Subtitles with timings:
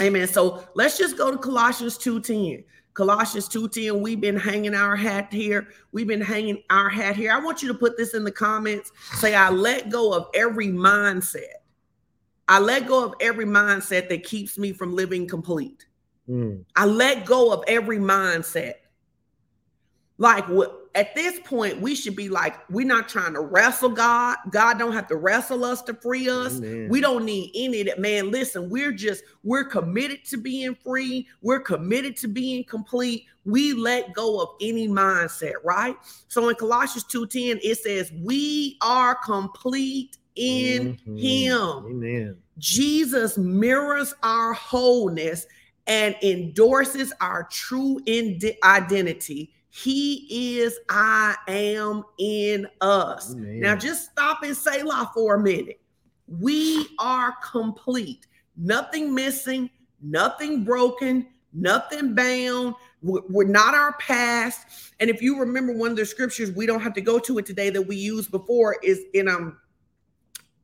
[0.00, 0.28] Amen.
[0.28, 2.64] So let's just go to Colossians 2:10.
[2.94, 4.00] Colossians 2:10.
[4.00, 5.68] We've been hanging our hat here.
[5.92, 7.32] We've been hanging our hat here.
[7.32, 8.92] I want you to put this in the comments.
[9.14, 11.60] Say, I let go of every mindset.
[12.48, 15.86] I let go of every mindset that keeps me from living complete.
[16.28, 16.64] Mm.
[16.74, 18.74] I let go of every mindset.
[20.18, 20.46] Like
[20.94, 24.38] at this point, we should be like, we're not trying to wrestle God.
[24.50, 26.56] God don't have to wrestle us to free us.
[26.56, 26.88] Amen.
[26.88, 28.00] We don't need any of that.
[28.00, 31.26] Man, listen, we're just, we're committed to being free.
[31.42, 33.26] We're committed to being complete.
[33.44, 35.96] We let go of any mindset, right?
[36.28, 41.16] So in Colossians 2:10, it says, We are complete in mm-hmm.
[41.16, 41.86] him.
[41.90, 42.36] Amen.
[42.58, 45.46] Jesus mirrors our wholeness
[45.86, 48.00] and endorses our true
[48.64, 53.34] identity he is, I am in us.
[53.34, 53.60] Amen.
[53.60, 55.82] Now just stop and say la for a minute.
[56.26, 58.26] We are complete,
[58.56, 59.68] nothing missing,
[60.00, 62.74] nothing broken, nothing bound.
[63.02, 64.66] We're not our past.
[64.98, 67.44] And if you remember one of the scriptures, we don't have to go to it
[67.44, 69.58] today that we used before is in um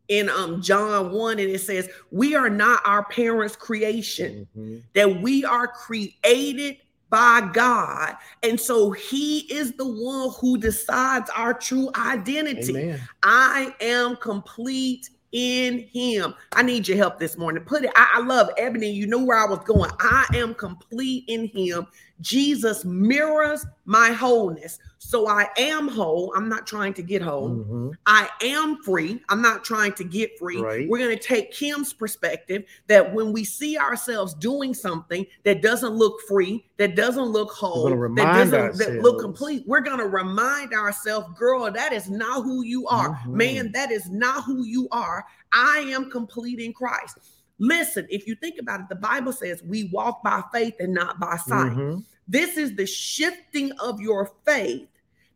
[0.09, 4.79] in um John 1 and it says we are not our parents creation mm-hmm.
[4.95, 6.79] that we are created
[7.13, 8.15] by God.
[8.43, 12.75] And so he is the one who decides our true identity.
[12.75, 13.01] Amen.
[13.23, 16.35] I am complete in him.
[16.53, 17.65] I need your help this morning.
[17.65, 18.91] Put it, I, I, love Ebony.
[18.91, 19.91] You know where I was going.
[20.01, 21.87] I am complete in him.
[22.23, 24.79] Jesus mirrors my wholeness.
[25.05, 26.33] So I am whole.
[26.37, 27.51] I'm not trying to get whole.
[27.51, 27.91] Mm-hmm.
[28.07, 29.21] I am free.
[29.29, 30.61] I'm not trying to get free.
[30.61, 30.89] Right.
[30.89, 35.93] We're going to take Kim's perspective that when we see ourselves doing something that doesn't
[35.93, 40.73] look free, that doesn't look whole, that doesn't that look complete, we're going to remind
[40.73, 43.11] ourselves, girl, that is not who you are.
[43.11, 43.37] Mm-hmm.
[43.37, 45.27] Man, that is not who you are.
[45.53, 47.19] I am complete in Christ.
[47.59, 51.19] Listen, if you think about it, the Bible says we walk by faith and not
[51.19, 51.73] by sight.
[51.73, 51.99] Mm-hmm.
[52.29, 54.87] This is the shifting of your faith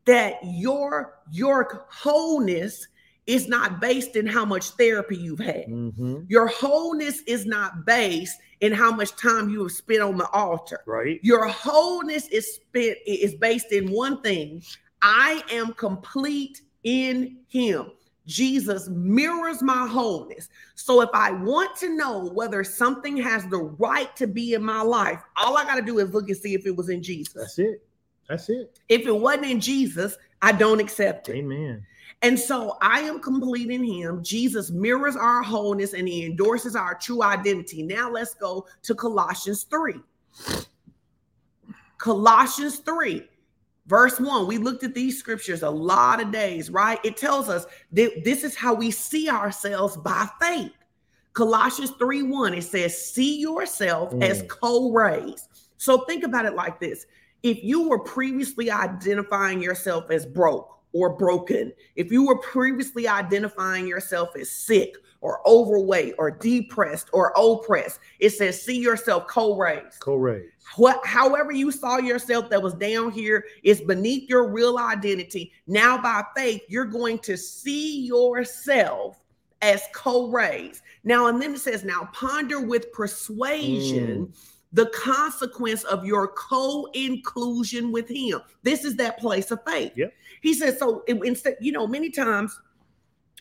[0.06, 2.88] that your your wholeness
[3.26, 5.66] is not based in how much therapy you've had.
[5.66, 6.20] Mm-hmm.
[6.28, 10.80] Your wholeness is not based in how much time you have spent on the altar.
[10.86, 11.18] Right.
[11.22, 14.62] Your wholeness is spent is based in one thing.
[15.02, 17.90] I am complete in him.
[18.26, 20.48] Jesus mirrors my wholeness.
[20.74, 24.82] So if I want to know whether something has the right to be in my
[24.82, 27.34] life, all I got to do is look and see if it was in Jesus.
[27.34, 27.85] That's it.
[28.28, 28.78] That's it.
[28.88, 31.36] If it wasn't in Jesus, I don't accept it.
[31.36, 31.84] Amen.
[32.22, 34.22] And so I am complete in him.
[34.22, 37.82] Jesus mirrors our wholeness and he endorses our true identity.
[37.82, 39.94] Now let's go to Colossians 3.
[41.98, 43.28] Colossians 3,
[43.86, 44.46] verse 1.
[44.46, 46.98] We looked at these scriptures a lot of days, right?
[47.04, 50.72] It tells us that this is how we see ourselves by faith.
[51.32, 54.22] Colossians 3 1, it says, See yourself mm.
[54.22, 55.48] as co raised.
[55.76, 57.06] So think about it like this
[57.42, 63.86] if you were previously identifying yourself as broke or broken, if you were previously identifying
[63.86, 70.00] yourself as sick or overweight or depressed or oppressed, it says see yourself co-raised.
[70.00, 70.52] Co-raised.
[70.76, 75.52] What however you saw yourself that was down here is beneath your real identity.
[75.66, 79.22] Now by faith, you're going to see yourself
[79.62, 80.82] as co-raised.
[81.04, 84.26] Now, and then it says, now ponder with persuasion.
[84.26, 84.36] Mm
[84.72, 88.40] the consequence of your co-inclusion with him.
[88.62, 89.92] This is that place of faith.
[89.96, 90.12] Yep.
[90.42, 92.58] He says, so instead, you know, many times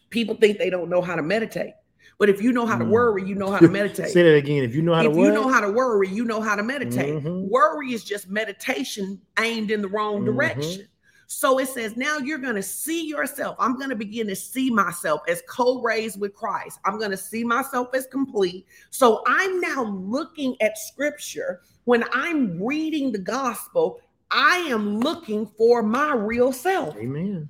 [0.10, 1.74] people think they don't know how to meditate.
[2.18, 2.90] But if you know how to mm.
[2.90, 4.10] worry, you know how to meditate.
[4.12, 4.64] Say that again.
[4.64, 6.64] If you know how if to you know how to worry, you know how to
[6.64, 7.16] meditate.
[7.16, 7.50] Mm-hmm.
[7.50, 10.26] Worry is just meditation aimed in the wrong mm-hmm.
[10.26, 10.88] direction.
[11.28, 13.56] So it says, now you're going to see yourself.
[13.60, 16.80] I'm going to begin to see myself as co raised with Christ.
[16.86, 18.66] I'm going to see myself as complete.
[18.90, 21.62] So I'm now looking at scripture.
[21.86, 24.00] When I'm reading the gospel,
[24.32, 26.96] I am looking for my real self.
[26.98, 27.50] Amen.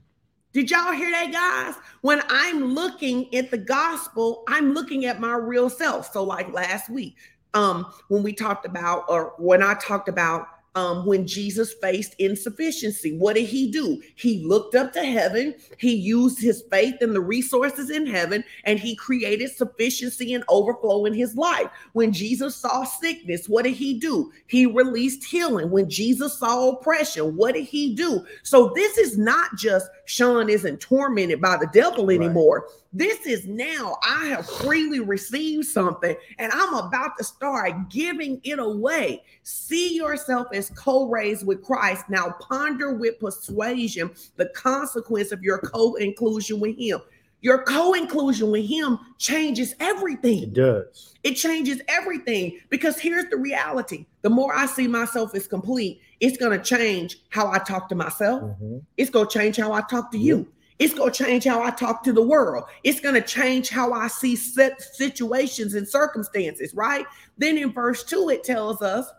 [0.53, 1.75] Did y'all hear that, guys?
[2.01, 6.13] When I'm looking at the gospel, I'm looking at my real self.
[6.13, 7.17] So, like last week,
[7.53, 13.17] um, when we talked about, or when I talked about um, when Jesus faced insufficiency.
[13.17, 14.01] What did he do?
[14.15, 18.77] He looked up to heaven, he used his faith and the resources in heaven, and
[18.77, 21.67] he created sufficiency and overflow in his life.
[21.93, 24.31] When Jesus saw sickness, what did he do?
[24.47, 25.71] He released healing.
[25.71, 28.25] When Jesus saw oppression, what did he do?
[28.43, 32.61] So this is not just Sean isn't tormented by the devil anymore.
[32.61, 32.71] Right.
[32.95, 38.57] This is now I have freely received something and I'm about to start giving it
[38.57, 39.21] away.
[39.43, 42.05] See yourself as co raised with Christ.
[42.09, 47.01] Now ponder with persuasion the consequence of your co inclusion with Him.
[47.41, 50.41] Your co-inclusion with him changes everything.
[50.41, 51.13] It does.
[51.21, 54.07] It changes everything because here's the reality.
[54.23, 57.95] The more I see myself as complete, it's going to change how I talk to
[57.95, 58.41] myself.
[58.41, 58.81] Mhm.
[58.97, 60.47] It's going to change how I talk to you.
[60.77, 62.65] It's going to change how I talk to the world.
[62.83, 67.05] It's going to change how I see situations and circumstances, right?
[67.37, 69.09] Then in verse 2 it tells us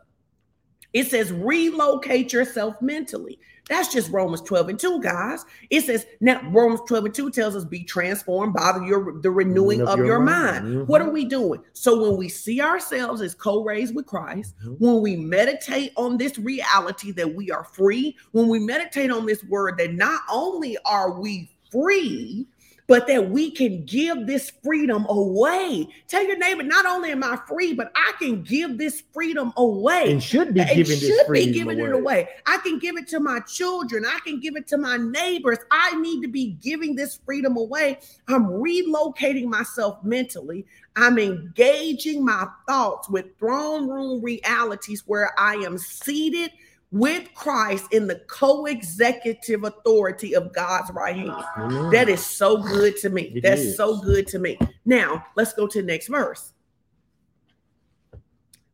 [0.96, 3.38] it says relocate yourself mentally.
[3.68, 5.44] That's just Romans 12 and 2, guys.
[5.68, 9.30] It says now Romans 12 and 2 tells us be transformed by the, your, the
[9.30, 10.86] renewing of, your, mind.
[10.88, 11.06] What Mhm.
[11.06, 11.60] are we doing?
[11.74, 14.76] So when we see ourselves as co-raised with Christ, Mhm.
[14.78, 19.44] when we meditate on this reality that we are free, when we meditate on this
[19.44, 22.46] word that not only are we free,
[22.86, 25.88] but that we can give this freedom away.
[26.08, 30.12] Tell your neighbor, not only am I free, but I can give this freedom away.
[30.12, 32.28] And should be And giving this should be freedom giving it away.
[32.46, 34.04] I can give it to my children.
[34.06, 35.58] I can give it to my neighbors.
[35.70, 37.98] I need to be giving this freedom away.
[38.28, 40.64] I'm relocating myself mentally.
[40.94, 46.52] I'm engaging my thoughts with throne room realities where I am seated
[46.92, 51.44] with Christ in the co-executive authority of God's right hand.
[51.58, 51.90] Amen.
[51.90, 53.32] That is so good to me.
[53.34, 53.76] It That's is.
[53.76, 54.58] so good to me.
[54.84, 56.52] Now, let's go to the next verse.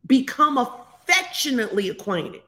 [0.05, 2.41] Become affectionately acquainted.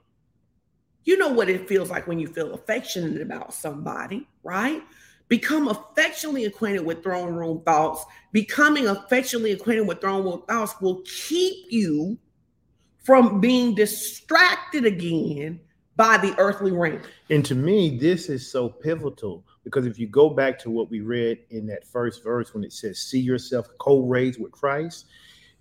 [1.04, 4.84] You know what it feels like when you feel affectionate about somebody, right?
[5.28, 8.06] Become affectionately acquainted with throne room thoughts.
[8.32, 12.18] Becoming affectionately acquainted with throne room thoughts will keep you
[13.06, 15.60] from being distracted again
[15.96, 17.02] by the earthly realm.
[17.30, 21.02] And to me, this is so pivotal because if you go back to what we
[21.02, 25.06] read in that first verse when it says, See yourself co raised with Christ,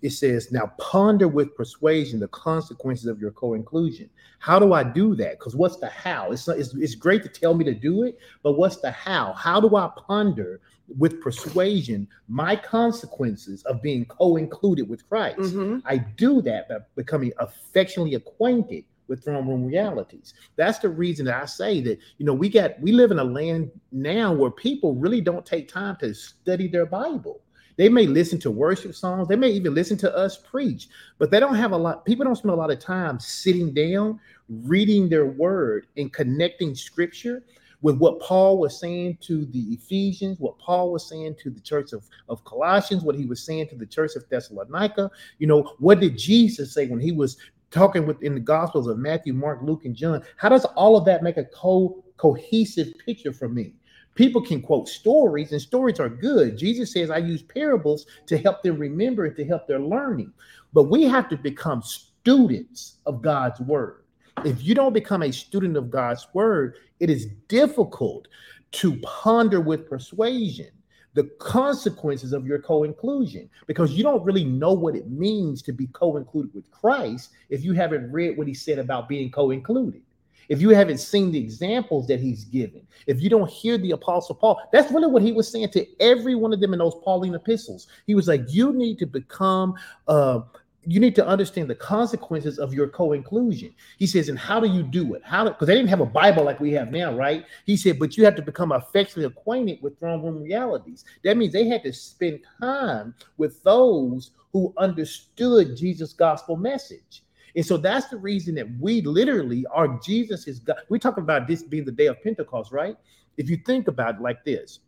[0.01, 4.09] it says, Now ponder with persuasion the consequences of your co inclusion.
[4.39, 5.39] How do I do that?
[5.39, 6.31] Because what's the how?
[6.31, 9.33] It's, it's, it's great to tell me to do it, but what's the how?
[9.33, 10.61] How do I ponder
[10.97, 15.37] with persuasion my consequences of being co included with Christ?
[15.39, 15.81] Mhm.
[15.85, 20.33] I do that by becoming affectionately acquainted with throne room realities.
[20.55, 23.23] That's the reason that I say that, you know, we got we live in a
[23.23, 27.41] land now where people really don't take time to study their Bible.
[27.77, 31.39] They may listen to worship songs, they may even listen to us preach, but they
[31.41, 35.25] don't have a lot, people don't spend a lot of time sitting down, reading their
[35.25, 37.43] word and connecting scripture
[37.85, 41.93] with what Paul was saying to the Ephesians, what Paul was saying to the church
[41.93, 45.11] of, of Colossians, what he was saying to the church of Thessalonica.
[45.37, 47.37] You know, what did Jesus say when he was
[47.69, 50.23] talking within the Gospels of Matthew, Mark, Luke, and John?
[50.37, 53.75] How does all of that make a co- cohesive picture for me?
[54.15, 56.57] People can quote stories, and stories are good.
[56.57, 60.33] Jesus says, I use parables to help them remember and to help their learning.
[60.73, 64.05] But we have to become students of God's word.
[64.43, 68.27] If you don't become a student of God's word, it is difficult
[68.71, 70.69] to ponder with persuasion
[71.15, 75.87] the consequences of your co-inclusion because you don't really know what it means to be
[75.87, 80.01] co-included with Christ if you haven't read what he said about being co-included.
[80.49, 84.35] If you haven't seen the examples that he's given, if you don't hear the apostle
[84.35, 87.33] Paul, that's really what he was saying to every one of them in those Pauline
[87.33, 87.87] epistles.
[88.05, 89.73] He was like, you need to become
[90.07, 90.41] uh
[90.85, 93.73] you need to understand the consequences of your co-inclusion.
[93.97, 95.21] He says, and how do you do it?
[95.23, 97.45] How because they didn't have a Bible like we have now, right?
[97.65, 101.05] He said, but you have to become affectionately acquainted with throne room realities.
[101.23, 107.23] That means they had to spend time with those who understood Jesus' gospel message.
[107.55, 110.77] And so that's the reason that we literally are Jesus is God.
[110.89, 112.97] We talk about this being the day of Pentecost, right?
[113.37, 114.79] If you think about it like this,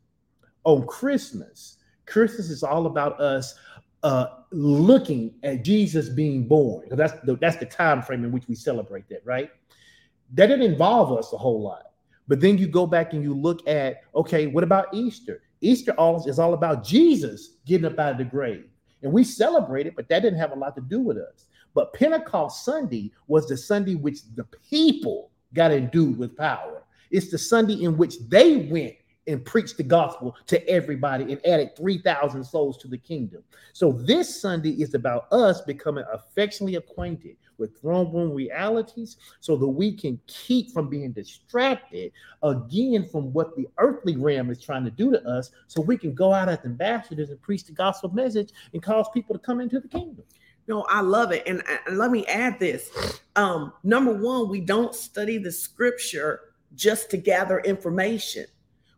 [0.64, 3.56] on Christmas, Christmas is all about us
[4.08, 6.88] uh looking at Jesus being born.
[6.88, 9.50] 'Cause That's the that's the time frame in which we celebrate that, right?
[10.34, 11.84] That didn't involve us a whole lot.
[12.30, 15.42] But then you go back and you look at okay, what about Easter?
[15.60, 15.94] Easter
[16.26, 18.66] is all about Jesus getting up out of the grave.
[19.04, 21.46] And we celebrate it, but that didn't have a lot to do with us.
[21.74, 26.84] But Pentecost Sunday was the Sunday which the people got endued with power.
[27.12, 28.96] It's the Sunday in which they went
[29.28, 33.44] and preached the gospel to everybody and added 3,000 souls to the kingdom.
[33.74, 39.68] So this Sunday is about us becoming affectionately acquainted with throne room realities so that
[39.68, 42.12] we can keep from being distracted
[42.44, 46.14] again from what the earthly realm is trying to do to us so we can
[46.14, 49.80] go out as ambassadors and preach the gospel message and cause people to come into
[49.80, 50.24] the kingdom.
[50.68, 51.44] No, I love it.
[51.48, 52.92] And, and let me add this.
[53.36, 56.42] Um, number one, we don't study the scripture
[56.76, 58.46] just to gather information.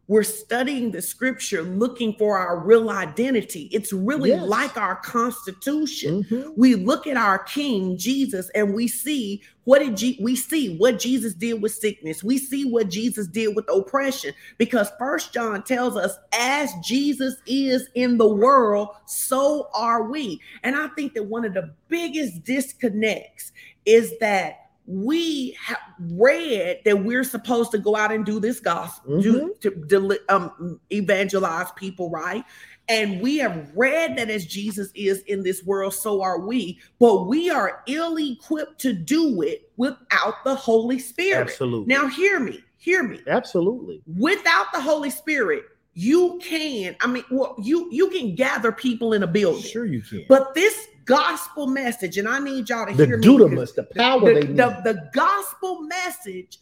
[0.10, 3.70] We're studying the scripture looking for our real identity.
[3.72, 4.48] It's really Yes.
[4.48, 6.24] like our constitution.
[6.24, 6.54] Mhm.
[6.58, 10.98] We look at our King Jesus and we see what did Je- we see what
[10.98, 12.24] Jesus did with sickness.
[12.24, 17.88] We see what Jesus did with oppression because First John tells us, as Jesus is
[17.94, 20.42] in the world, so are we.
[20.64, 23.52] And I think that one of the biggest disconnects
[23.86, 29.22] is that we have read that we're supposed to go out and do this gospel,
[29.22, 32.44] do, to deli- um, evangelize people, right?
[32.88, 36.80] And we have read that as Jesus is in this world, so are we.
[36.98, 41.42] But we are ill equipped to do it without the Holy Spirit.
[41.50, 41.94] Absolutely.
[41.94, 43.20] Now, hear me, hear me.
[43.28, 44.02] Absolutely.
[44.18, 46.96] Without the Holy Spirit, you can.
[47.02, 50.26] I mean, well, you you can gather people in a building, Sure, you can.
[50.28, 53.26] but this gospel message, and I need y'all to the hear me.
[53.26, 54.58] dunamis, the power the, they need.
[54.58, 56.60] the, the gospel message,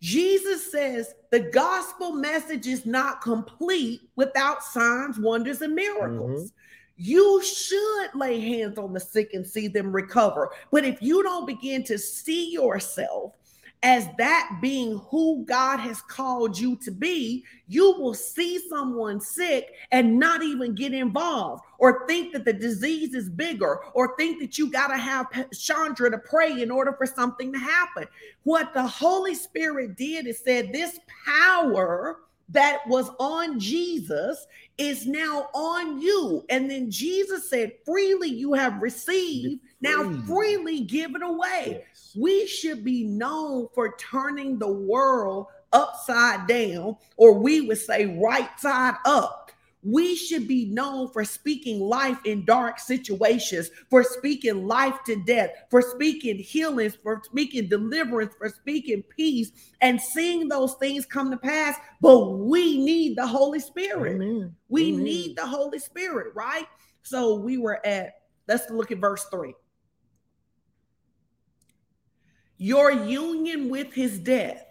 [0.00, 6.50] Jesus says the gospel message is not complete without signs, wonders, and miracles.
[6.50, 6.54] Mm-hmm.
[7.00, 10.50] You should lay hands on the sick and see them recover.
[10.72, 13.34] But if you don't begin to see yourself
[13.82, 19.68] as that being who God has called you to be, you will see someone sick
[19.92, 24.58] and not even get involved or think that the disease is bigger or think that
[24.58, 28.04] you got to have Chandra to pray in order for something to happen.
[28.42, 32.18] What the Holy Spirit did is said, This power
[32.48, 34.46] that was on Jesus
[34.78, 36.44] is now on you.
[36.48, 40.80] And then Jesus said, Freely you have received, now Freely.
[40.82, 41.84] give it away.
[41.88, 42.16] Yes.
[42.16, 48.48] We should be known for turning the world upside down, or we would say right
[48.58, 49.50] side up.
[49.82, 55.50] We should be known for speaking life in dark situations, for speaking life to death,
[55.70, 61.36] for speaking healings, for speaking deliverance, for speaking peace, and seeing those things come to
[61.36, 61.76] pass.
[62.00, 64.16] But we need the Holy Spirit.
[64.16, 64.56] Amen.
[64.68, 65.04] We Amen.
[65.04, 66.66] need the Holy Spirit, right?
[67.02, 69.54] So we were at, let's look at verse 3.
[72.58, 74.64] Your union with his death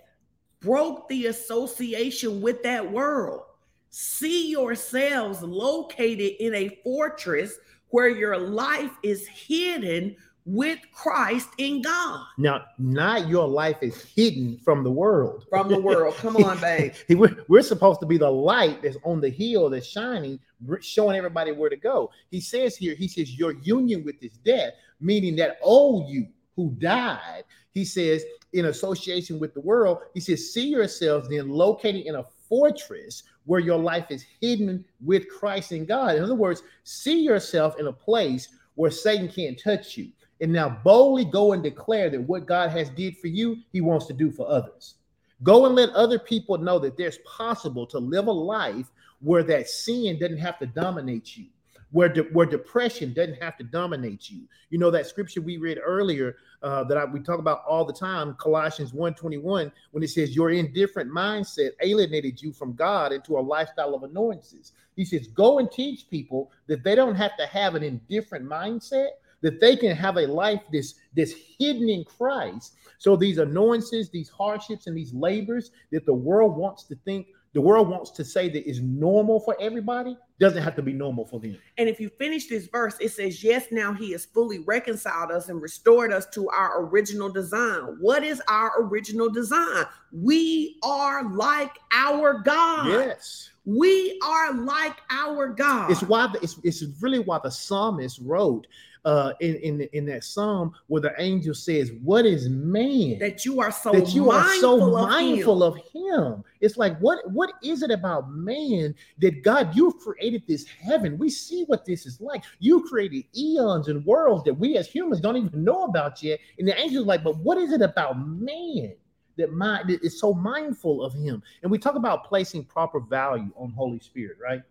[0.60, 3.44] broke the association with that world.
[3.90, 7.58] See yourselves located in a fortress
[7.90, 10.16] where your life is hidden
[10.48, 15.46] with Christ in God Now, not your life is hidden from the world.
[15.50, 16.16] from the world.
[16.16, 16.94] Come on, babe.
[17.10, 20.40] We're, we're supposed to be the light that's on the hill that's shining,
[20.80, 22.12] showing everybody where to go.
[22.32, 26.72] He says here, he says, your union with his death, meaning that old you who
[26.80, 32.16] died, he says, in association with the world, he says, see yourselves then located in
[32.16, 36.16] a fortress where your life is hidden with Christ and God.
[36.16, 40.10] In other words, see yourself in a place where Satan can't touch you.
[40.40, 44.06] And now boldly go and declare that what God has did for you, he wants
[44.06, 44.96] to do for others.
[45.44, 49.70] Go and let other people know that there's possible to live a life where that
[49.70, 51.46] sin doesn't have to dominate you,
[51.92, 54.42] where de- where depression doesn't have to dominate you.
[54.70, 57.94] You know that scripture we read earlier uh, that I, we talk about all the
[57.94, 63.42] time, Colossians 1:21, when it says your indifferent mindset alienated you from God into a
[63.42, 64.74] lifestyle of annoyances.
[64.98, 69.10] He says, go and teach people that they don't have to have an indifferent mindset,
[69.42, 72.76] that they can have a life this that's hidden in Christ.
[72.98, 77.62] So these annoyances, these hardships, and these labors that the world wants to think, the
[77.62, 81.40] world wants to say that is normal for everybody, doesn't have to be normal for
[81.40, 81.58] them.
[81.78, 85.50] And if you finish this verse, it says, Yes, now he has fully reconciled us
[85.50, 87.98] and restored us to our original design.
[88.00, 89.86] What is our original design?
[90.12, 92.88] We are like our God.
[92.88, 93.50] Yes.
[93.66, 95.92] We are like our God.
[95.92, 98.68] It's why the, it's, it's really why the psalmist wrote
[99.08, 103.18] uh in, in in that psalm where the angel says, What is man?
[103.20, 105.74] that you are so that you are so mindful of mindful him.
[105.74, 106.44] of him.
[106.60, 111.18] It's like what what is it about man that God you've created this heaven?
[111.18, 112.44] We see what this is like.
[112.60, 116.40] You created eons and worlds that we as humans don't even know about yet.
[116.60, 118.94] And the angel's like, but what is it about man
[119.38, 121.42] that mind that is so mindful of him?
[121.62, 124.64] And we talk about placing proper value on Holy Spirit, right?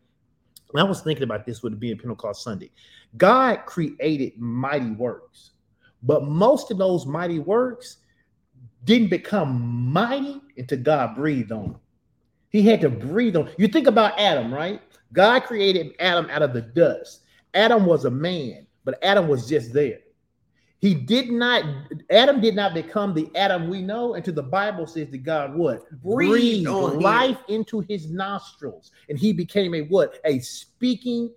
[0.74, 2.70] I was thinking about this with it being Pentecost Sunday.
[3.16, 5.52] God created mighty works,
[6.02, 7.98] but most of those mighty works
[8.84, 9.60] didn't become
[9.92, 11.80] mighty until God breathed on them.
[12.50, 13.50] He had to breathe on.
[13.58, 14.80] You think about Adam, right?
[15.12, 17.22] God created Adam out of the dust.
[17.54, 19.98] Adam was a man, but Adam was just there.
[20.80, 21.64] He did not,
[22.10, 25.90] Adam did not become the Adam we know until the Bible says that God what?
[26.02, 27.00] Breathed on him.
[27.00, 28.90] life into his nostrils.
[29.08, 30.20] And he became a what?
[30.24, 31.30] A speaking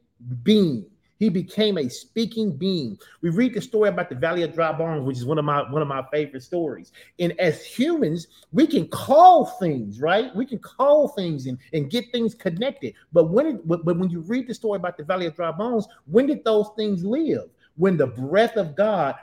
[0.43, 0.86] being.
[1.19, 2.98] He became a speaking being.
[3.22, 5.69] We read the story about the Valley of Dry Bones, which is one of my
[5.69, 6.93] one of my favorite stories.
[7.19, 10.34] And as humans, we can call things, right?
[10.34, 12.93] We can call things and, and get things connected.
[13.12, 15.88] But when it, but when you read the story about the Valley of Dry Bones,
[16.05, 17.50] when did those things live?
[17.80, 19.16] When the breath of God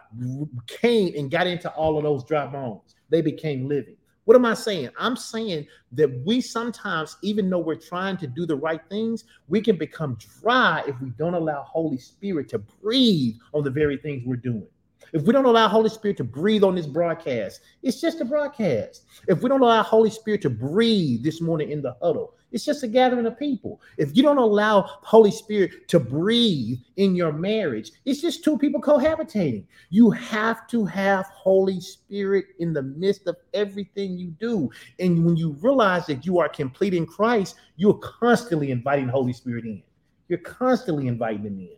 [0.67, 3.99] came and got into all of those dry bones, they became living.
[4.25, 4.89] What am I saying?
[4.99, 9.61] I'm saying that we sometimes, even though we're trying to do the right things, we
[9.61, 14.23] can become dry if we don't allow Holy Spirit to breathe on the very things
[14.25, 14.67] we're doing.
[15.13, 19.05] If we don't allow Holy Spirit to breathe on this broadcast, it's just a broadcast.
[19.29, 22.83] If we don't allow Holy Spirit to breathe this morning in the huddle, it's just
[22.83, 23.81] a gathering of people.
[23.99, 28.81] If you don't allow Holy Spirit to breathe in your marriage, it's just two people
[28.81, 29.65] cohabitating.
[29.91, 34.71] You have to have Holy Spirit in the midst of everything you do.
[35.01, 39.65] And when you realize that you are complete in Christ, you're constantly inviting Holy Spirit
[39.65, 39.83] in.
[40.29, 41.77] You're constantly inviting him in.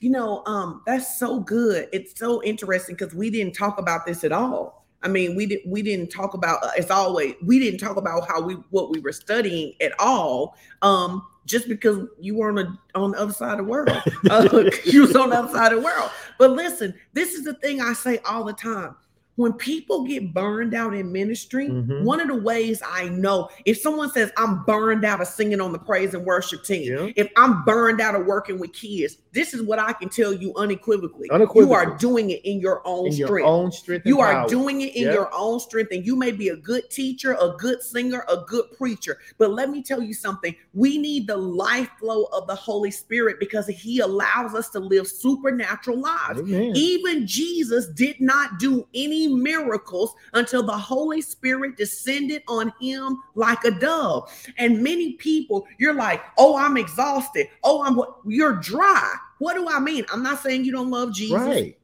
[0.00, 1.88] You know, um, that's so good.
[1.92, 5.70] It's so interesting because we didn't talk about this at all I mean, we didn't
[5.70, 9.00] we didn't talk about uh, it's always we didn't talk about how we what we
[9.00, 10.56] were studying at all.
[10.82, 13.90] Um, just because you were on the on the other side of the world,
[14.30, 16.10] uh, you was on the other side of the world.
[16.38, 18.94] But listen, this is the thing I say all the time
[19.40, 22.04] when people get burned out in ministry, mm-hmm.
[22.04, 25.72] one of the ways I know if someone says, I'm burned out of singing on
[25.72, 27.12] the praise and worship team, yeah.
[27.16, 30.52] if I'm burned out of working with kids, this is what I can tell you
[30.56, 31.30] unequivocally.
[31.30, 31.66] unequivocally.
[31.66, 33.30] You are doing it in your own in strength.
[33.30, 35.14] Your own strength you are doing it in yep.
[35.14, 35.92] your own strength.
[35.92, 39.18] And you may be a good teacher, a good singer, a good preacher.
[39.38, 40.54] But let me tell you something.
[40.74, 45.06] We need the life flow of the Holy Spirit because he allows us to live
[45.06, 46.40] supernatural lives.
[46.40, 46.72] Amen.
[46.74, 53.64] Even Jesus did not do any miracles until the Holy Spirit descended on him like
[53.64, 54.30] a dove.
[54.58, 57.48] And many people, you're like, oh, I'm exhausted.
[57.64, 59.14] Oh, I'm you're dry.
[59.38, 60.04] What do I mean?
[60.12, 61.40] I'm not saying you don't love Jesus.
[61.40, 61.76] Right.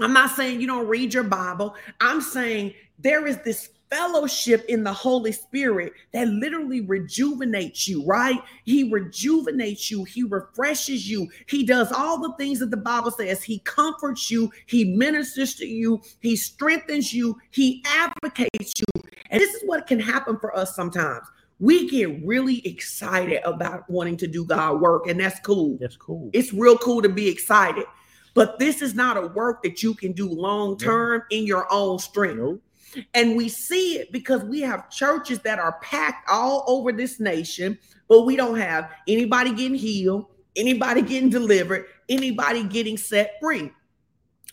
[0.00, 1.74] I'm not saying you don't read your Bible.
[2.00, 8.40] I'm saying there is this fellowship in the Holy Spirit that literally rejuvenates you, right?
[8.64, 13.42] He rejuvenates you, He refreshes you, He does all the things that the Bible says.
[13.42, 19.02] He comforts you, He ministers to you, He strengthens you, He advocates you.
[19.30, 21.26] And this is what can happen for us sometimes.
[21.60, 25.78] We get really excited about wanting to do God work, and that's cool.
[25.80, 26.30] That's cool.
[26.32, 27.84] It's real cool to be excited.
[28.34, 32.00] But this is not a work that you can do long term in your own
[32.00, 32.60] strength.
[33.14, 37.78] And we see it because we have churches that are packed all over this nation,
[38.08, 43.70] but we don't have anybody getting healed, anybody getting delivered, anybody getting set free.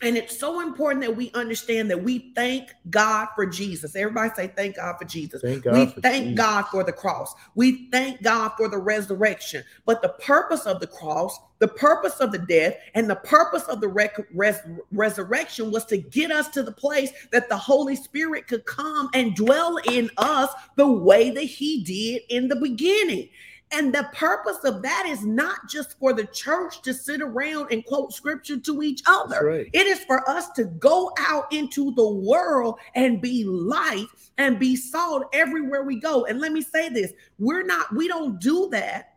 [0.01, 3.95] And it's so important that we understand that we thank God for Jesus.
[3.95, 5.41] Everybody say, Thank God for Jesus.
[5.41, 6.37] Thank God we thank Jesus.
[6.37, 7.33] God for the cross.
[7.53, 9.63] We thank God for the resurrection.
[9.85, 13.81] But the purpose of the cross, the purpose of the death, and the purpose of
[13.81, 18.47] the rec- res- resurrection was to get us to the place that the Holy Spirit
[18.47, 23.29] could come and dwell in us the way that He did in the beginning.
[23.71, 27.85] And the purpose of that is not just for the church to sit around and
[27.85, 29.45] quote scripture to each other.
[29.45, 29.69] Right.
[29.71, 34.07] It is for us to go out into the world and be light
[34.39, 36.25] and be salt everywhere we go.
[36.25, 39.10] And let me say this we're not, we don't do that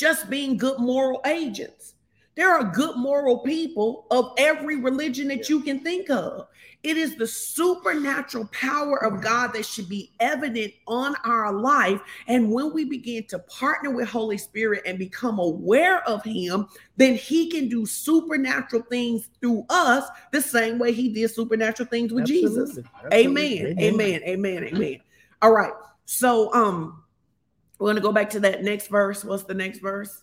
[0.00, 1.94] just being good moral agents.
[2.34, 6.46] There are good moral people of every religion that you can think of.
[6.82, 12.00] It is the supernatural power of God that should be evident on our life.
[12.28, 17.16] And when we begin to partner with Holy Spirit and become aware of Him, then
[17.16, 22.22] He can do supernatural things through us the same way He did supernatural things with
[22.22, 22.64] Absolutely.
[22.64, 22.78] Jesus.
[23.04, 23.60] Absolutely.
[23.60, 23.78] Amen.
[23.78, 24.22] Amen.
[24.24, 24.64] Amen.
[24.64, 25.00] Amen.
[25.42, 25.72] All right.
[26.06, 27.02] So um
[27.80, 29.24] we're going to go back to that next verse.
[29.24, 30.22] What's the next verse?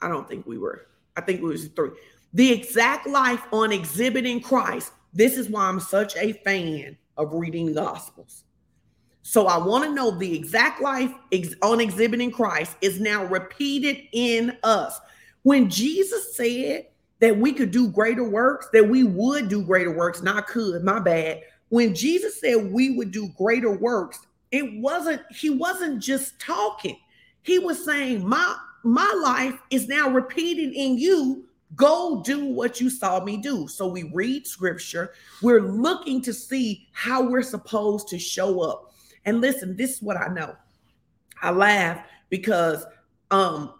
[0.00, 0.86] I don't think we were.
[1.16, 1.90] I think it was three.
[2.32, 4.92] The exact life on exhibiting Christ.
[5.12, 8.44] This is why I'm such a fan of reading the Gospels.
[9.22, 13.98] So I want to know the exact life ex- on exhibiting Christ is now repeated
[14.12, 14.98] in us.
[15.42, 16.86] When Jesus said
[17.20, 21.00] that we could do greater works, that we would do greater works, not could, my
[21.00, 21.42] bad.
[21.68, 24.20] When Jesus said we would do greater works,
[24.54, 26.98] it wasn't, he wasn't just talking.
[27.42, 32.88] He was saying, My my life is now repeated in you Go do what you
[32.88, 33.66] saw me do.
[33.66, 35.12] So we read scripture.
[35.42, 38.92] We're looking to see how we're supposed to show up.
[39.24, 40.54] And listen, this is what I know.
[41.42, 42.84] I laugh because
[43.30, 43.74] um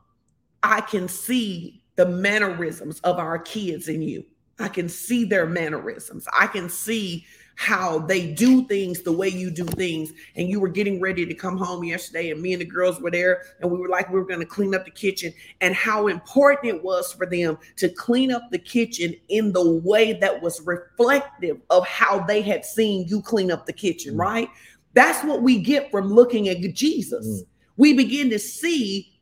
[0.62, 4.24] I can see the mannerisms of our kids in you.
[4.58, 6.26] I can see their mannerisms.
[6.36, 7.26] I can see
[7.56, 10.12] how they do things the way you do things.
[10.36, 13.10] And you were getting ready to come home yesterday, and me and the girls were
[13.10, 16.08] there, and we were like, we were going to clean up the kitchen, and how
[16.08, 20.60] important it was for them to clean up the kitchen in the way that was
[20.62, 24.18] reflective of how they had seen you clean up the kitchen, mm.
[24.18, 24.48] right?
[24.94, 27.26] That's what we get from looking at Jesus.
[27.26, 27.46] Mm.
[27.76, 29.12] We begin to see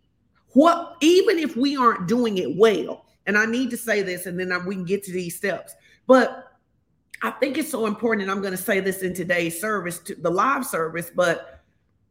[0.51, 4.38] what, even if we aren't doing it well, and I need to say this, and
[4.38, 5.75] then we can get to these steps.
[6.07, 6.51] But
[7.22, 10.14] I think it's so important, and I'm going to say this in today's service, to
[10.16, 11.61] the live service, but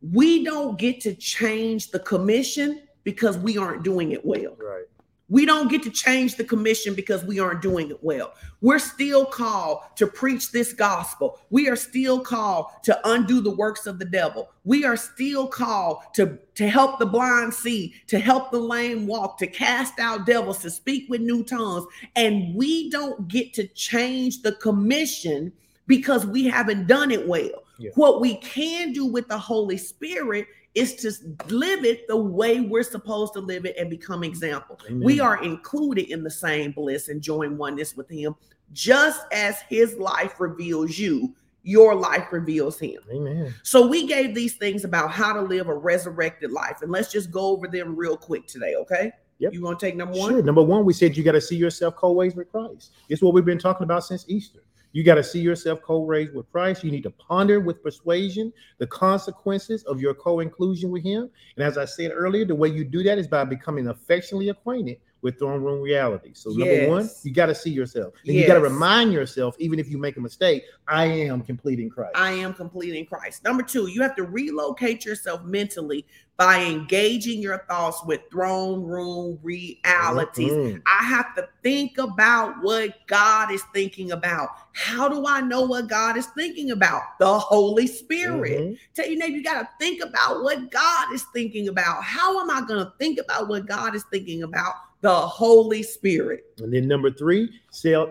[0.02, 4.56] we don't get to change the commission because we aren't doing it well.
[4.58, 4.86] Right.
[5.32, 8.34] We don't get to change the commission because we aren't doing it well.
[8.60, 11.40] We're still called to preach this gospel.
[11.50, 14.52] We are still called to undo the works of the devil.
[14.66, 19.38] We are still called to, to help the blind see, to help the lame walk,
[19.38, 21.86] to cast out devils, to speak with new tongues.
[22.18, 25.54] And we don't get to change the commission
[25.88, 27.64] because we haven't done it well.
[27.80, 27.92] Yeah.
[27.96, 31.12] What we can do with the Holy Spirit is to
[31.54, 34.80] live it the way we're supposed to live it and become example.
[34.88, 35.02] Amen.
[35.04, 38.36] We are included in the same bliss and join oneness with him,
[38.72, 41.36] just as his life reveals you.
[41.64, 43.00] Your life reveals him.
[43.12, 43.54] Amen.
[43.64, 47.30] So we gave these things about how to live a resurrected life, and let's just
[47.32, 49.12] go over them real quick today, okay?
[49.40, 49.54] Yep.
[49.54, 50.32] You want to take number one?
[50.32, 50.42] Sure.
[50.42, 52.94] Number one, we said you got to see yourself co-ways with Christ.
[53.10, 54.62] It's what we've been talking about since Easter.
[54.94, 56.84] You got to see yourself co-raised with Christ.
[56.84, 61.30] You need to ponder with persuasion the consequences of your co-inclusion with Him.
[61.56, 64.98] And as I said earlier, the way you do that is by becoming affectionately acquainted
[65.22, 66.32] with throne room reality.
[66.34, 66.90] So number yes.
[66.90, 68.14] one, you got to see yourself.
[68.26, 68.42] And yes.
[68.42, 72.14] you got to remind yourself, even if you make a mistake, I am completing Christ.
[72.16, 73.44] I am completing Christ.
[73.44, 76.06] Number two, you have to relocate yourself mentally
[76.38, 80.52] by engaging your thoughts with throne room realities.
[80.52, 80.80] Mm-hmm.
[80.88, 84.50] I have to think about what God is thinking about.
[84.74, 87.04] How do I know what God is thinking about?
[87.20, 88.60] The Holy Spirit.
[88.60, 88.74] Mm-hmm.
[88.96, 92.04] Tell you, neighbor, you got to think about what God is thinking about.
[92.04, 94.74] How am I going to think about what God is thinking about?
[95.02, 96.46] The Holy Spirit.
[96.60, 97.50] And then number three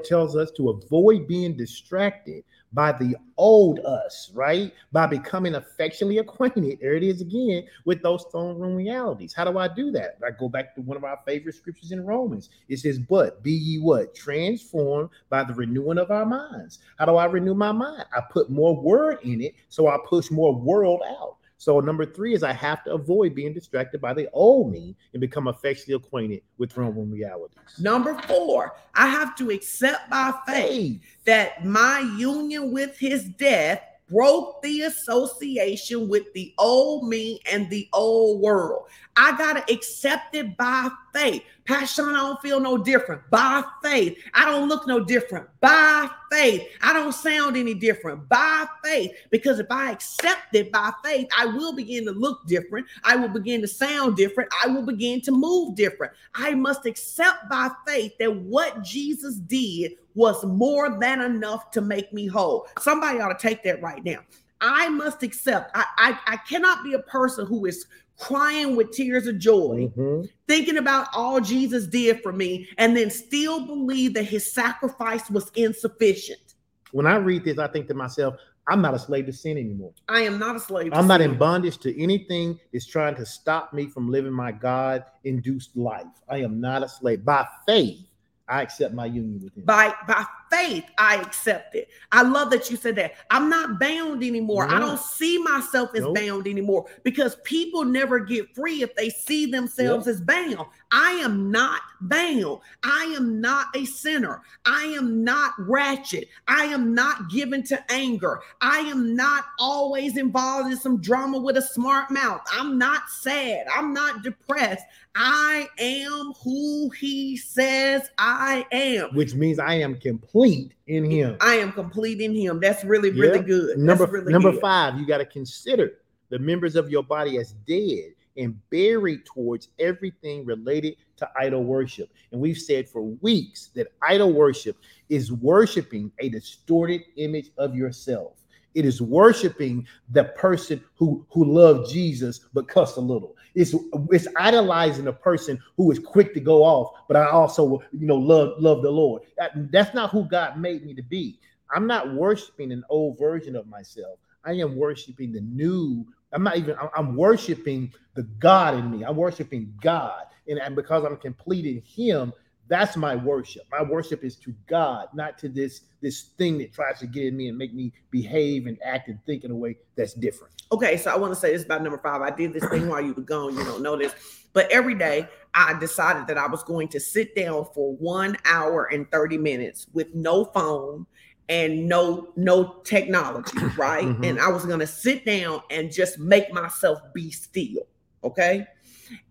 [0.05, 4.72] tells us to avoid being distracted by the old us, right?
[4.92, 9.33] By becoming affectionately acquainted, there it is again, with those throne room realities.
[9.33, 10.18] How do I do that?
[10.24, 12.50] I go back to one of our favorite scriptures in Romans.
[12.68, 14.14] It says, But be ye what?
[14.14, 16.79] Transformed by the renewing of our minds.
[16.98, 18.05] How do I renew my mind?
[18.16, 21.38] I put more word in it, so I push more world out.
[21.61, 25.20] So number three is I have to avoid being distracted by the old me and
[25.20, 27.59] become affectionately acquainted with throne room realities.
[27.79, 34.62] Number four, I have to accept by faith that my union with his death broke
[34.62, 38.87] the association with the old me and the old world.
[39.16, 41.42] I got to accept it by faith.
[41.64, 43.23] Pastor I don't feel no different.
[43.31, 44.18] By faith.
[44.35, 45.49] I don't look no different.
[45.61, 46.66] By faith.
[46.83, 48.29] I don't sound any different.
[48.29, 49.12] By faith.
[49.31, 52.87] Because if I accept it by faith, I will begin to look different.
[53.05, 54.51] I will begin to sound different.
[54.64, 56.12] I will begin to move different.
[56.35, 62.12] I must accept by faith that what Jesus did was more than enough to make
[62.12, 62.66] me whole.
[62.81, 64.20] Somebody ought to take that right now.
[64.61, 65.70] I must accept.
[65.75, 67.87] I, I, I cannot be a person who is
[68.20, 70.26] crying with tears of joy, mm-hmm.
[70.46, 75.50] thinking about all Jesus did for me, and then still believe that his sacrifice was
[75.56, 76.54] insufficient.
[76.92, 78.35] When I read this, I think to myself,
[78.68, 79.92] I'm not a slave to sin anymore.
[80.09, 80.92] I am not a slave.
[80.92, 81.33] I'm not sin.
[81.33, 86.06] in bondage to anything that's trying to stop me from living my God induced life.
[86.28, 87.24] I am not a slave.
[87.24, 88.04] By faith,
[88.48, 89.64] I accept my union with him.
[89.64, 91.88] By by faith, I accept it.
[92.12, 93.14] I love that you said that.
[93.30, 94.66] I'm not bound anymore.
[94.66, 94.74] No.
[94.74, 96.16] I don't see myself as nope.
[96.16, 100.14] bound anymore because people never get free if they see themselves yep.
[100.14, 100.66] as bound.
[100.92, 102.60] I am not bound.
[102.82, 104.42] I am not a sinner.
[104.66, 106.28] I am not ratchet.
[106.48, 108.40] I am not given to anger.
[108.60, 112.40] I am not always involved in some drama with a smart mouth.
[112.52, 113.66] I'm not sad.
[113.72, 114.84] I'm not depressed.
[115.14, 119.14] I am who he says I am.
[119.14, 119.96] Which means I am
[120.40, 121.37] complete in him.
[121.40, 122.61] I am complete in him.
[122.61, 123.44] That's really, really yeah.
[123.44, 123.79] good.
[123.79, 124.61] Number, really number good.
[124.61, 125.98] five, you got to consider
[126.31, 132.11] the members of your body as dead and buried towards everything related to idol worship.
[132.33, 134.76] And we've said for weeks that idol worship
[135.09, 138.35] is worshiping a distorted image of yourself.
[138.74, 143.37] It is worshiping the person who who loved Jesus but cussed a little.
[143.54, 143.74] It's
[144.11, 148.16] it's idolizing a person who is quick to go off, but I also you know
[148.16, 149.22] love love the Lord.
[149.38, 151.40] That, that's not who God made me to be.
[151.74, 154.18] I'm not worshiping an old version of myself.
[154.44, 156.06] I am worshiping the new.
[156.33, 156.76] I'm not even.
[156.96, 159.04] I'm worshiping the God in me.
[159.04, 162.33] I'm worshiping God, and, and because I'm complete in Him,
[162.70, 163.64] That's my worship.
[163.72, 167.37] My worship is to God, not to this this thing that tries to get in
[167.37, 170.54] me and make me behave and act and think in a way that's different.
[170.72, 172.22] Okay, so I want to say this about number five.
[172.22, 173.56] I did this thing while you were gone.
[173.56, 174.14] You don't know this,
[174.52, 178.87] but every day I decided that I was going to sit down for one hour
[178.87, 181.06] and 30 minutes with no phone
[181.48, 184.06] and no no technology, right?
[184.06, 184.22] Mm-hmm.
[184.22, 187.88] And I was going to sit down and just make myself be still,
[188.22, 188.64] okay?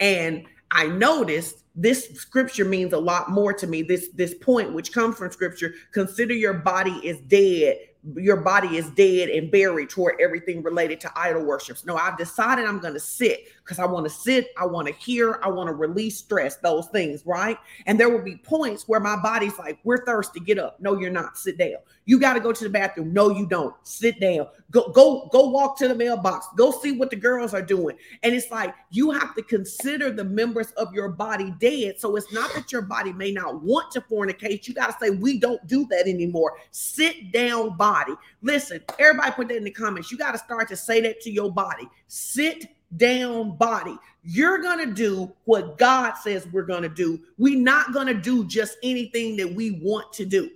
[0.01, 3.81] And I noticed this scripture means a lot more to me.
[3.81, 7.77] This this point which comes from scripture, consider your body is dead
[8.15, 11.85] your body is dead and buried toward everything related to idol worships.
[11.85, 14.93] No, I've decided I'm going to sit because I want to sit, I want to
[14.93, 17.57] hear, I want to release stress, those things, right?
[17.87, 20.79] And there will be points where my body's like, we're thirsty, get up.
[20.79, 21.37] No, you're not.
[21.37, 21.79] Sit down.
[22.09, 23.13] You got to go to the bathroom.
[23.13, 23.75] No, you don't.
[23.83, 24.47] Sit down.
[24.71, 26.47] Go, go, go walk to the mailbox.
[26.57, 27.97] Go see what the girls are doing.
[28.23, 31.99] And it's like you have to consider the members of your body dead.
[31.99, 34.67] So it's not that your body may not want to fornicate.
[34.67, 36.53] You got to say, we don't do that anymore.
[36.71, 38.13] Sit down, body.
[38.41, 40.11] Listen, everybody put that in the comments.
[40.11, 41.87] You got to start to say that to your body.
[42.07, 42.65] Sit
[42.97, 43.95] down body.
[44.23, 47.19] You're going to do what God says we're going to do.
[47.37, 50.49] We're not going to do just anything that we want to do.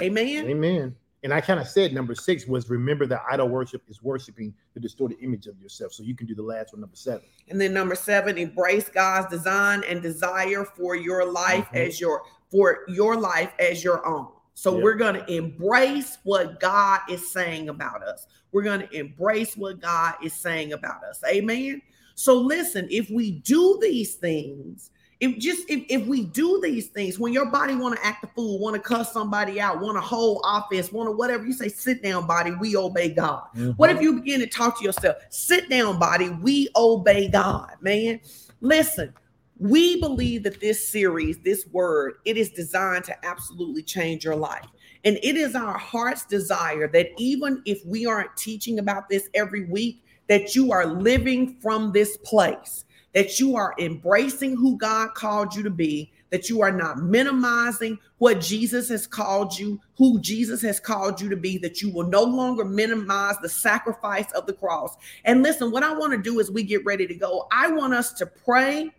[0.00, 0.46] Amen.
[0.48, 0.96] Amen.
[1.22, 4.80] And I kind of said number six was remember that idol worship is worshiping the
[4.80, 5.92] distorted image of yourself.
[5.92, 7.22] So you can do the last one, number seven.
[7.48, 11.78] And then number seven, embrace God's design and desire for your life mm-hmm.
[11.78, 14.28] as your for your life as your own.
[14.54, 14.84] So yep.
[14.84, 18.26] we're going to embrace what God is saying about us.
[18.52, 21.20] We're going to embrace what God is saying about us.
[21.28, 21.82] Amen.
[22.14, 27.18] So listen, if we do these things, if just if, if we do these things,
[27.18, 30.00] when your body want to act a fool, want to cuss somebody out, want to
[30.00, 33.44] hold office, want to whatever you say, sit down, body, we obey God.
[33.56, 33.70] Mm-hmm.
[33.72, 35.16] What if you begin to talk to yourself?
[35.30, 38.20] Sit down, body, we obey God, man.
[38.60, 39.14] Listen,
[39.58, 44.66] we believe that this series, this word, it is designed to absolutely change your life.
[45.04, 49.64] And it is our heart's desire that even if we aren't teaching about this every
[49.66, 52.84] week, that you are living from this place,
[53.16, 57.98] that you are embracing who God called you to be, that you are not minimizing
[58.18, 62.06] what Jesus has called you, who Jesus has called you to be, that you will
[62.06, 64.94] no longer minimize the sacrifice of the cross.
[65.24, 67.92] And listen, what I want to do as we get ready to go, I want
[67.94, 68.92] us to pray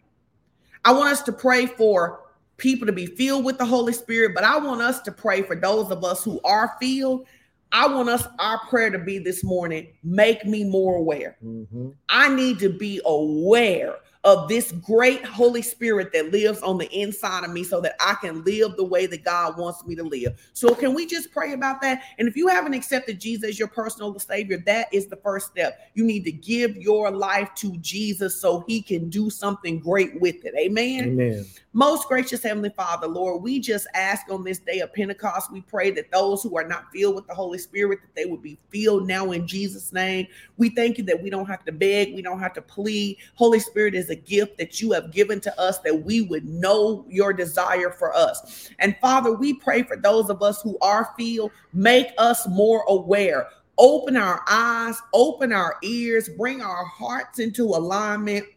[0.87, 2.21] I want us to pray for
[2.55, 5.53] people to be filled with the Holy Spirit, but I want us to pray for
[5.53, 7.25] those of us who are filled.
[7.73, 11.35] I want us, our prayer to be this morning, make me more aware.
[11.43, 11.89] Mm-hmm.
[12.07, 13.97] I need to be aware
[14.27, 18.15] of this great Holy Spirit that lives on the inside of me so that I
[18.15, 20.37] can live the way that God wants me to live.
[20.51, 22.03] So, can we just pray about that?
[22.19, 25.79] And if you haven't accepted Jesus as your personal Savior, that is the first step.
[25.93, 30.43] You need to give your life to Jesus so He can do something great with
[30.43, 30.53] it.
[30.57, 31.05] Amen.
[31.05, 31.45] Amen.
[31.77, 35.91] Most gracious Heavenly Father, Lord, we just ask on this day of Pentecost, we pray
[35.91, 39.05] that those who are not filled with the Holy Spirit, that they would be filled
[39.05, 40.25] now in Jesus' name.
[40.57, 43.19] We thank you that we don't have to beg, we don't have to plead.
[43.35, 47.05] Holy Spirit is a gift that you have given to us that we would know
[47.07, 48.71] your desire for us.
[48.79, 53.49] And Father, we pray for those of us who are filled, make us more aware.
[53.77, 58.47] Open our eyes, open our ears, bring our hearts into alignment.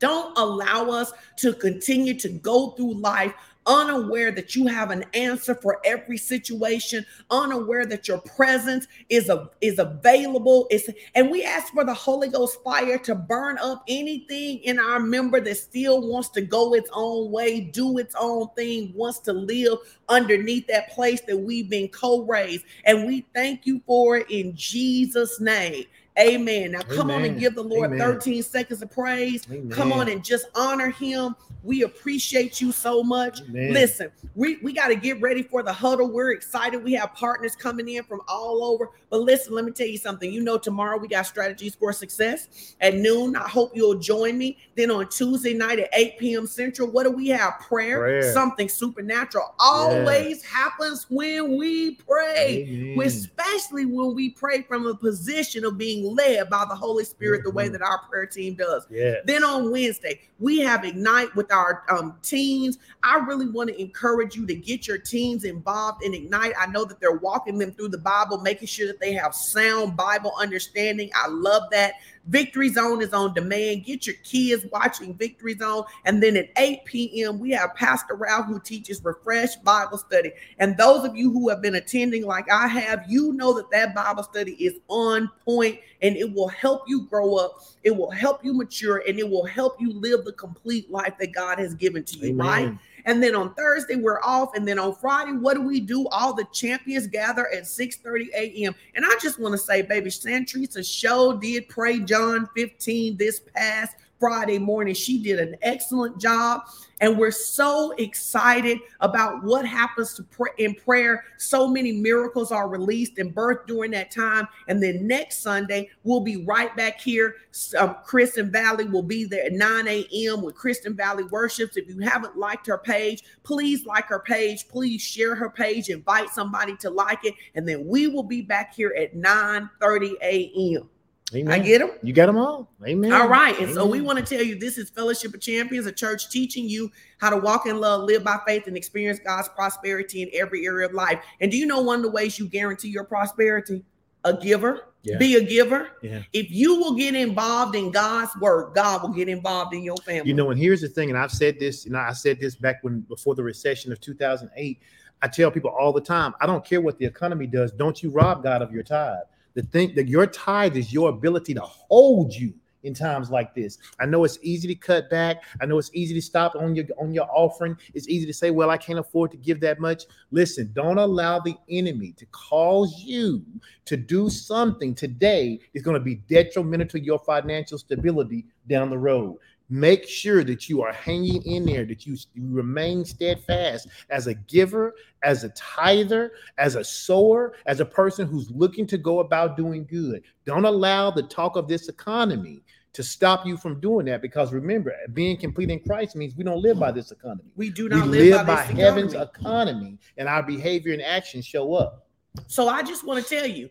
[0.00, 3.32] Don't allow us to continue to go through life
[3.66, 9.50] unaware that you have an answer for every situation, unaware that your presence is a,
[9.60, 10.66] is available.
[10.70, 14.98] It's, and we ask for the Holy Ghost fire to burn up anything in our
[14.98, 19.32] member that still wants to go its own way, do its own thing, wants to
[19.32, 22.64] live underneath that place that we've been co-raised.
[22.84, 25.84] And we thank you for it in Jesus' name.
[26.20, 26.72] Amen.
[26.72, 27.16] Now come Amen.
[27.16, 27.98] on and give the Lord Amen.
[27.98, 29.46] 13 seconds of praise.
[29.50, 29.70] Amen.
[29.70, 31.34] Come on and just honor him.
[31.62, 33.40] We appreciate you so much.
[33.50, 36.10] Listen, we, we got to get ready for the huddle.
[36.10, 36.82] We're excited.
[36.82, 38.90] We have partners coming in from all over.
[39.10, 40.32] But listen, let me tell you something.
[40.32, 43.36] You know, tomorrow we got strategies for success at noon.
[43.36, 44.56] I hope you'll join me.
[44.74, 46.46] Then on Tuesday night at 8 p.m.
[46.46, 47.58] Central, what do we have?
[47.60, 47.98] Prayer.
[47.98, 48.32] Prayer.
[48.32, 55.76] Something supernatural always happens when we pray, especially when we pray from a position of
[55.76, 57.72] being led by the Holy Spirit the way mm-hmm.
[57.74, 58.86] that our prayer team does.
[58.90, 59.16] Yeah.
[59.24, 62.78] Then on Wednesday, we have Ignite with our um, teens.
[63.02, 66.52] I really want to encourage you to get your teens involved in Ignite.
[66.58, 69.96] I know that they're walking them through the Bible, making sure that they have sound
[69.96, 71.10] Bible understanding.
[71.14, 71.94] I love that.
[72.26, 73.84] Victory Zone is on demand.
[73.84, 75.84] Get your kids watching Victory Zone.
[76.04, 80.32] And then at 8 p.m., we have Pastor Ralph who teaches Refresh Bible Study.
[80.58, 83.94] And those of you who have been attending, like I have, you know that that
[83.94, 87.62] Bible study is on point and it will help you grow up.
[87.82, 91.32] It will help you mature and it will help you live the complete life that
[91.32, 92.46] God has given to you, Amen.
[92.46, 92.78] right?
[93.04, 94.54] And then on Thursday, we're off.
[94.54, 96.06] And then on Friday, what do we do?
[96.08, 98.74] All the champions gather at 6 30 a.m.
[98.94, 103.96] And I just want to say, baby, Santrisa show did pray John 15 this past
[104.20, 104.94] Friday morning.
[104.94, 106.62] She did an excellent job.
[107.00, 111.24] And we're so excited about what happens to pray in prayer.
[111.38, 114.46] So many miracles are released and birthed during that time.
[114.68, 117.36] And then next Sunday, we'll be right back here.
[117.78, 120.42] Um, Kristen Valley will be there at 9 a.m.
[120.42, 121.78] with Kristen Valley Worships.
[121.78, 124.68] If you haven't liked her page, please like her page.
[124.68, 125.88] Please share her page.
[125.88, 127.34] Invite somebody to like it.
[127.54, 130.90] And then we will be back here at 9 30 a.m.
[131.34, 131.52] Amen.
[131.52, 131.90] I get them.
[132.02, 132.72] You got them all.
[132.84, 133.12] Amen.
[133.12, 133.54] All right.
[133.54, 133.74] And Amen.
[133.74, 136.90] so we want to tell you this is Fellowship of Champions, a church teaching you
[137.18, 140.86] how to walk in love, live by faith, and experience God's prosperity in every area
[140.86, 141.22] of life.
[141.40, 143.84] And do you know one of the ways you guarantee your prosperity?
[144.24, 144.88] A giver.
[145.02, 145.16] Yeah.
[145.18, 145.92] Be a giver.
[146.02, 146.22] Yeah.
[146.32, 150.28] If you will get involved in God's work, God will get involved in your family.
[150.28, 152.54] You know, and here's the thing, and I've said this, you know, I said this
[152.54, 154.80] back when before the recession of 2008.
[155.22, 157.72] I tell people all the time, I don't care what the economy does.
[157.72, 159.20] Don't you rob God of your tithe
[159.54, 163.78] to think that your tithe is your ability to hold you in times like this.
[163.98, 165.44] I know it's easy to cut back.
[165.60, 167.76] I know it's easy to stop on your on your offering.
[167.94, 171.40] It's easy to say, "Well, I can't afford to give that much." Listen, don't allow
[171.40, 173.44] the enemy to cause you
[173.84, 178.98] to do something today is going to be detrimental to your financial stability down the
[178.98, 179.36] road.
[179.70, 184.34] Make sure that you are hanging in there, that you, you remain steadfast as a
[184.34, 189.56] giver, as a tither, as a sower, as a person who's looking to go about
[189.56, 190.22] doing good.
[190.44, 194.92] Don't allow the talk of this economy to stop you from doing that because remember
[195.12, 197.48] being complete in christ means we don't live by this economy.
[197.54, 199.98] We do not we live, live by, by heaven's economy.
[200.16, 202.08] and our behavior and actions show up.
[202.48, 203.70] So i just want to tell you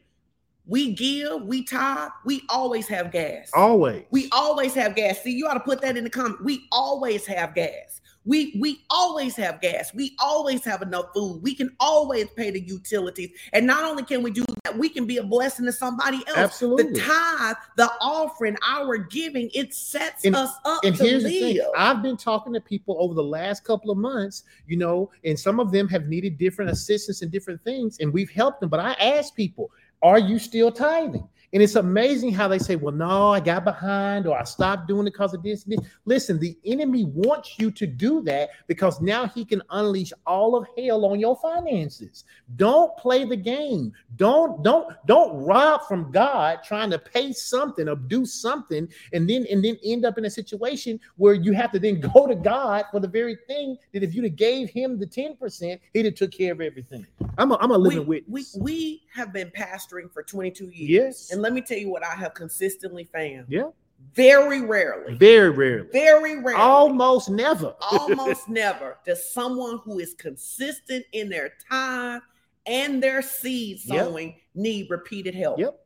[0.69, 3.49] we give, we tithe, we always have gas.
[3.53, 4.05] Always.
[4.12, 5.21] We always have gas.
[5.23, 6.43] See, you ought to put that in the comment.
[6.43, 8.01] We always have gas.
[8.25, 9.93] We we always have gas.
[9.93, 11.41] We always have enough food.
[11.41, 13.32] We can always pay the utilities.
[13.53, 16.38] And not only can we do that, we can be a blessing to somebody else.
[16.38, 16.91] Absolutely.
[16.91, 21.32] The tithe, the offering, our giving, it sets and, us up and here's live.
[21.32, 21.71] The thing.
[21.75, 25.60] I've been talking to people over the last couple of months, you know, and some
[25.60, 28.69] of them have needed different assistance and different things, and we've helped them.
[28.69, 31.27] But I ask people, are you still tithing?
[31.51, 35.07] And it's amazing how they say, well, no, I got behind or I stopped doing
[35.07, 35.79] it because of this, this.
[36.05, 40.67] Listen, the enemy wants you to do that because now he can unleash all of
[40.77, 42.25] hell on your finances.
[42.55, 43.93] Don't play the game.
[44.15, 49.45] Don't, don't, don't rob from God trying to pay something or do something and then
[49.49, 52.85] and then end up in a situation where you have to then go to God
[52.91, 56.31] for the very thing that if you'd have gave him the 10%, he'd have took
[56.31, 57.05] care of everything.
[57.38, 58.55] I'm a, I'm a living we, witness.
[58.55, 60.89] We, we have been pastoring for 22 years.
[60.89, 61.31] Yes.
[61.39, 63.45] And let me tell you what I have consistently found.
[63.47, 63.69] Yeah.
[64.13, 65.15] Very rarely.
[65.15, 65.88] Very rarely.
[65.89, 66.62] Very rarely.
[66.62, 67.75] Almost never.
[67.91, 72.21] almost never does someone who is consistent in their time
[72.65, 74.38] and their seed sowing yep.
[74.54, 75.60] need repeated help.
[75.60, 75.80] Yep.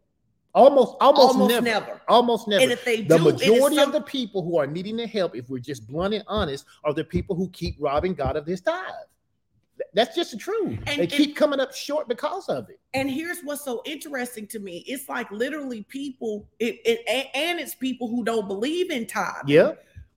[0.56, 1.66] Almost, almost, almost never.
[1.66, 2.02] never.
[2.08, 2.64] Almost never.
[2.64, 3.90] And if they do, the do, majority some...
[3.90, 6.96] of the people who are needing the help, if we're just blunt and honest, are
[6.96, 8.92] the people who keep robbing God of His tithe.
[9.94, 10.80] That's just the truth.
[10.88, 12.80] And, they keep and, coming up short because of it.
[12.94, 17.76] And here's what's so interesting to me: it's like literally people, it, it and it's
[17.76, 19.50] people who don't believe in tithing.
[19.50, 19.74] Yeah.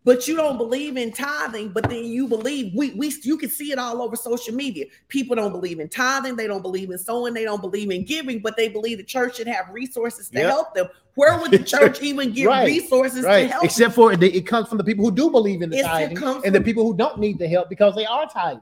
[0.07, 3.73] But you don't believe in tithing, but then you believe we we you can see
[3.73, 4.85] it all over social media.
[5.09, 8.39] People don't believe in tithing, they don't believe in sowing, they don't believe in giving,
[8.39, 10.49] but they believe the church should have resources to yep.
[10.49, 10.87] help them.
[11.17, 12.67] Where would the church even give right.
[12.67, 13.43] resources right.
[13.43, 13.65] to help?
[13.65, 16.23] Except for it, it comes from the people who do believe in the it's tithing
[16.45, 18.61] and the people who don't need the help because they are tithing.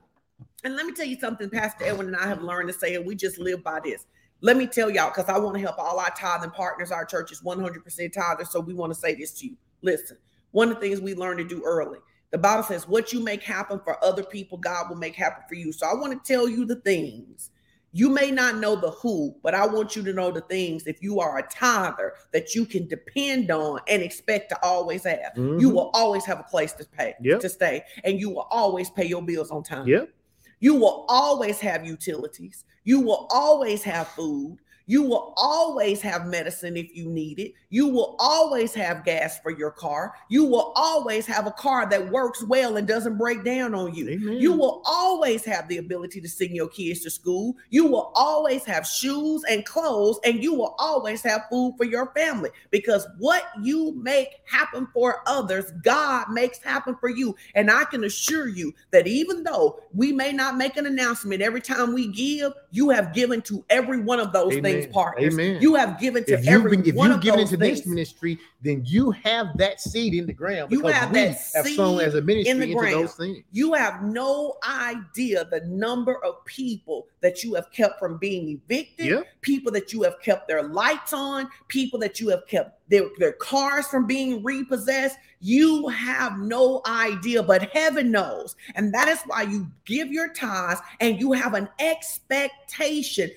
[0.64, 3.04] And let me tell you something, Pastor Edwin and I have learned to say, and
[3.04, 4.06] we just live by this.
[4.40, 6.90] Let me tell y'all, because I want to help all our tithing partners.
[6.90, 8.48] Our church is 100% tithers.
[8.48, 9.56] So we want to say this to you.
[9.82, 10.16] Listen,
[10.52, 11.98] one of the things we learned to do early,
[12.30, 15.54] the Bible says, what you make happen for other people, God will make happen for
[15.54, 15.70] you.
[15.70, 17.50] So I want to tell you the things.
[17.92, 21.00] You may not know the who, but I want you to know the things if
[21.00, 25.32] you are a tither that you can depend on and expect to always have.
[25.36, 25.60] Mm-hmm.
[25.60, 27.38] You will always have a place to pay, yep.
[27.38, 29.86] to stay, and you will always pay your bills on time.
[29.86, 30.10] Yep.
[30.60, 32.64] You will always have utilities.
[32.84, 34.58] You will always have food.
[34.86, 37.54] You will always have medicine if you need it.
[37.70, 40.14] You will always have gas for your car.
[40.28, 44.10] You will always have a car that works well and doesn't break down on you.
[44.10, 44.36] Amen.
[44.38, 47.56] You will always have the ability to send your kids to school.
[47.70, 52.12] You will always have shoes and clothes, and you will always have food for your
[52.14, 57.34] family because what you make happen for others, God makes happen for you.
[57.54, 61.62] And I can assure you that even though we may not make an announcement every
[61.62, 64.62] time we give, you have given to every one of those Amen.
[64.62, 65.34] things Partners.
[65.34, 65.60] Amen.
[65.60, 67.78] You have given to if every if one you of give those into things.
[67.80, 70.72] this ministry, then you have that seed in the ground.
[70.72, 72.94] You have that have sown seed as a ministry in the ground.
[72.94, 73.38] those things.
[73.52, 79.06] You have no idea the number of people that you have kept from being evicted,
[79.06, 79.22] Yeah.
[79.40, 83.32] people that you have kept their lights on, people that you have kept their, their
[83.32, 85.16] cars from being repossessed.
[85.40, 88.56] You have no idea, but heaven knows.
[88.74, 93.30] And that is why you give your tithes and you have an expectation.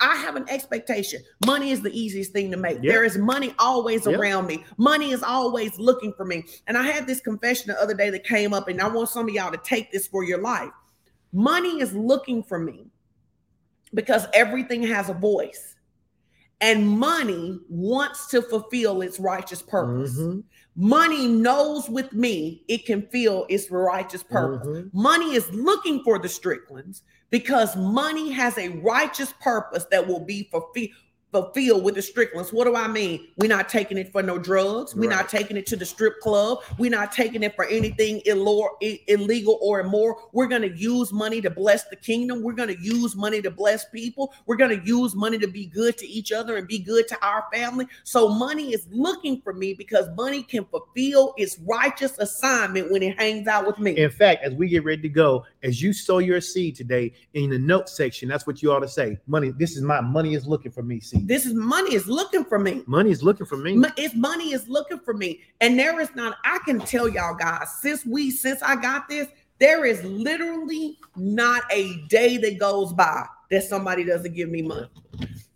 [0.00, 1.22] I have an expectation.
[1.46, 2.78] Money is the easiest thing to make.
[2.82, 2.92] Yeah.
[2.92, 4.16] There is money always Yeah.
[4.16, 4.64] around me.
[4.76, 6.44] Money is always looking for me.
[6.66, 9.28] And I had this confession the other day that came up, and I want some
[9.28, 10.70] of y'all to take this for your life.
[11.32, 12.86] Money is looking for me
[13.94, 15.74] because everything has a voice.
[16.60, 20.18] And money wants to fulfill its righteous purpose.
[20.18, 20.42] Mhm,
[20.74, 24.66] Money knows with me it can feel its righteous purpose.
[24.66, 24.90] mhm.
[24.92, 30.48] Money is looking for the Stricklands because money has a righteous purpose that will be
[30.50, 30.90] fulfilled.
[31.30, 32.54] Fulfilled with the Stricklands.
[32.54, 33.28] What do I mean?
[33.36, 34.94] We're not taking it for no drugs.
[34.94, 36.60] We're not taking it to the strip club.
[36.78, 40.30] We're not taking it for anything illegal or immoral.
[40.32, 42.42] We're going to use money to bless the kingdom.
[42.42, 44.32] We're going to use money to bless people.
[44.46, 47.22] We're going to use money to be good to each other and be good to
[47.22, 47.86] our family.
[48.04, 53.20] So money is looking for me because money can fulfill its righteous assignment when it
[53.20, 53.98] hangs out with me.
[53.98, 57.50] In fact, as we get ready to go, as you sow your seed today in
[57.50, 59.18] the note section, that's what you ought to say.
[59.26, 61.00] Money, this is my money is looking for me.
[61.00, 62.82] See, This is money is looking for me.
[62.86, 63.82] money is looking for me.
[63.96, 65.40] It's money is looking for me.
[65.60, 69.28] And there is not, I can tell y'all guys, since we, since I got this,
[69.58, 74.88] there is literally not a day that goes by that somebody doesn't give me money.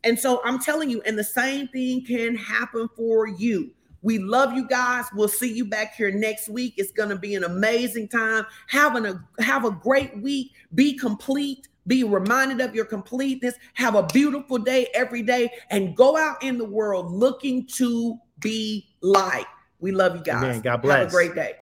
[0.05, 3.70] And so I'm telling you, and the same thing can happen for you.
[4.03, 5.07] We love you guys.
[5.14, 6.74] We'll see you back here next week.
[6.76, 8.44] It's going to be an amazing time.
[8.68, 10.53] Having a have a great week.
[10.74, 11.68] Be complete.
[11.86, 13.55] Be reminded of your completeness.
[13.74, 18.88] Have a beautiful day every day and go out in the world looking to be
[19.00, 19.46] light.
[19.80, 20.44] We love you guys.
[20.44, 20.61] Amen.
[20.61, 20.98] God bless.
[20.98, 21.61] Have a great day.